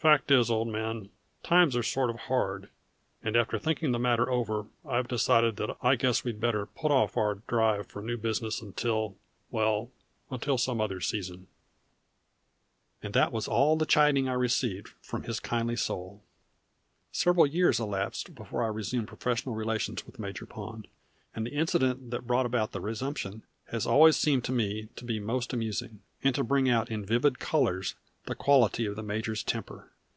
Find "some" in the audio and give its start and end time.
10.56-10.80